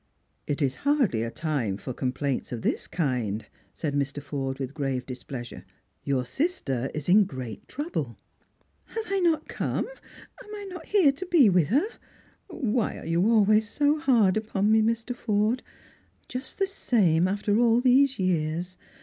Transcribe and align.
"It 0.47 0.63
is 0.63 0.77
hardly 0.81 1.21
a 1.21 1.29
time 1.29 1.77
for 1.77 1.93
complaints 1.93 2.51
of 2.51 2.63
this 2.63 2.87
kind," 2.87 3.45
said 3.71 3.93
Mr. 3.93 4.19
Forde, 4.19 4.57
with 4.57 4.73
grave 4.73 5.05
displeasure." 5.05 5.63
Your 6.03 6.25
sister 6.25 6.89
is 6.95 7.07
in 7.07 7.25
great 7.25 7.67
trouble."" 7.67 8.17
Have 8.95 9.03
I 9.09 9.19
not 9.19 9.47
come? 9.47 9.85
Am 10.43 10.55
I 10.55 10.65
not 10.71 10.87
here 10.87 11.11
to 11.11 11.25
be 11.27 11.51
with 11.51 11.67
her? 11.67 11.85
O, 12.49 12.57
why 12.57 12.97
are 12.97 13.05
you 13.05 13.29
always 13.29 13.69
so 13.69 13.99
hard 13.99 14.37
upon 14.37 14.71
me, 14.71 14.81
Mr. 14.81 15.15
Forde 15.15 15.59
P 15.61 15.65
Just 16.27 16.57
the 16.57 16.65
same 16.65 17.27
after 17.27 17.59
all 17.59 17.79
these 17.79 18.17
years. 18.17 18.77